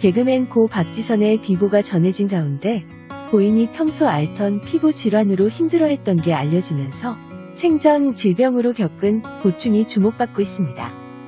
[0.00, 2.86] 개그맨 고 박지선의 비보가 전해진 가운데
[3.30, 7.18] 고인이 평소 앓던 피부 질환으로 힘들어했던 게 알려지면서
[7.52, 10.82] 생전 질병으로 겪은 고충이 주목받고 있습니다.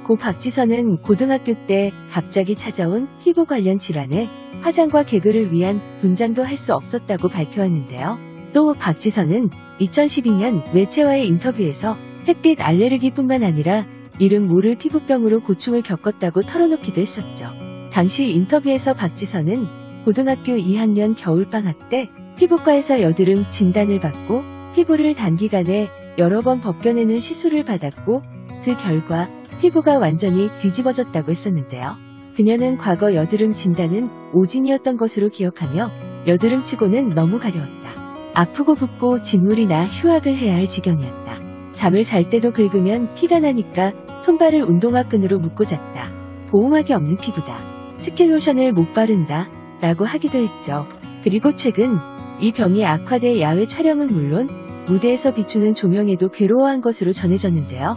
[0.07, 4.31] 고 박지선은 고등학교 때 갑자기 찾아온 피부 관련 질환에
[4.63, 8.19] 화장과 개그를 위한 분장도 할 수 없었다고 밝혀왔는데요.
[8.55, 9.51] 또 박지선은
[9.81, 13.85] 2012년 매체와의 인터뷰에서 햇빛 알레르기뿐만 아니라
[14.19, 17.72] 이름 모를 피부병으로 고충을 겪었다고 털어놓기도 했었죠.
[17.93, 19.67] 당시 인터뷰에서 박지선은
[20.07, 24.43] 고등학교 2학년 겨울방학 때 피부과에서 여드름 진단을 받고
[24.75, 28.23] 피부를 단기간에 여러 번 벗겨내는 시술을 받았고
[28.65, 29.29] 그 결과
[29.61, 31.95] 피부가 완전히 뒤집어졌다고 했었는데요.
[32.35, 35.91] 그녀는 과거 여드름 진단은 오진이었던 것으로 기억하며
[36.27, 37.93] 여드름치고는 너무 가려웠다.
[38.33, 41.73] 아프고 붓고 진물이나 휴학을 해야 할 지경이었다.
[41.75, 46.11] 잠을 잘 때도 긁으면 피가 나니까 손발을 운동화 끈으로 묶고 잤다.
[46.49, 47.72] 보호막이 없는 피부다.
[48.03, 49.49] 스킨로션을 못 바른다.
[49.81, 50.87] 라고 하기도 했죠.
[51.23, 51.97] 그리고 최근
[52.41, 54.49] 이 병이 악화돼 야외 촬영은 물론
[54.87, 57.97] 무대에서 비추는 조명에도 괴로워한 것으로 전해졌는데요.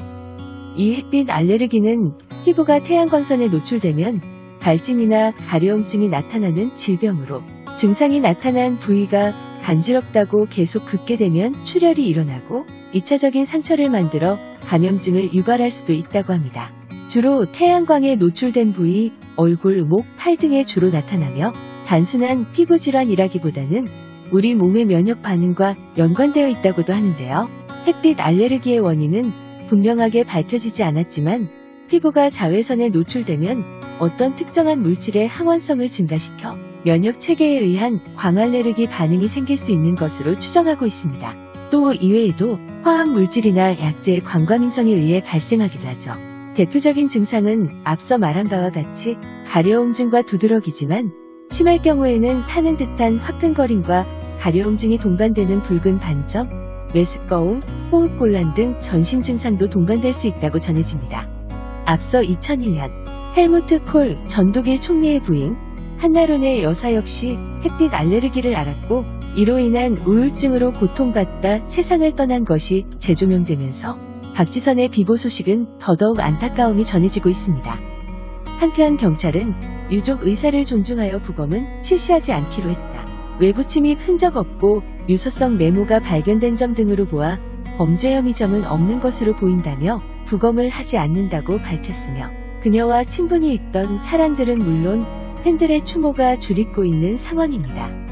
[0.75, 4.21] 이 햇빛 알레르기는 피부가 태양광선에 노출되면
[4.59, 7.41] 갈증이나 가려움증이 나타나는 질병으로
[7.75, 9.33] 증상이 나타난 부위가
[9.63, 16.71] 간지럽다고 계속 긋게 되면 출혈이 일어나고 2차적인 상처를 만들어 감염증을 유발할 수도 있다고 합니다.
[17.15, 21.53] 주로 태양광에 노출된 부위, 얼굴, 목, 팔 등에 주로 나타나며
[21.85, 23.87] 단순한 피부 질환이라기보다는
[24.33, 27.49] 우리 몸의 면역 반응과 연관되어 있다고도 하는데요.
[27.87, 29.31] 햇빛 알레르기의 원인은
[29.69, 31.47] 분명하게 밝혀지지 않았지만
[31.87, 33.63] 피부가 자외선에 노출되면
[33.99, 40.85] 어떤 특정한 물질의 항원성을 증가시켜 면역 체계에 의한 광알레르기 반응이 생길 수 있는 것으로 추정하고
[40.85, 41.33] 있습니다.
[41.71, 46.34] 또 이외에도 화학 물질이나 약제의 광과민성에 의해 발생하기도 하죠.
[46.55, 51.11] 대표적인 증상은 앞서 말한 바와 같이 가려움증과 두드러기지만
[51.51, 54.05] 심할 경우에는 타는 듯한 화끈거림과
[54.39, 56.49] 가려움증이 동반되는 붉은 반점,
[56.93, 57.59] 메스꺼움,
[57.91, 61.29] 호흡곤란 등 전신 증상도 동반될 수 있다고 전해집니다.
[61.85, 62.89] 앞서 2001년
[63.35, 65.57] 헬무트 콜 전 독일 총리의 부인
[65.97, 69.03] 한나론의 여사 역시 햇빛 알레르기를 앓았고
[69.35, 77.79] 이로 인한 우울증으로 고통받다 세상을 떠난 것이 재조명되면서 박지선의 비보 소식은 더더욱 안타까움이 전해지고 있습니다.
[78.59, 79.53] 한편 경찰은
[79.91, 83.05] 유족 의사를 존중하여 부검은 실시하지 않기로 했다.
[83.39, 87.39] 외부 침입 흔적 없고 유서성 메모가 발견된 점 등으로 보아
[87.77, 92.29] 범죄 혐의점은 없는 것으로 보인다며 부검을 하지 않는다고 밝혔으며
[92.61, 95.05] 그녀와 친분이 있던 사람들은 물론
[95.43, 98.04] 팬들의 추모가 줄이고 있는 상황입니다.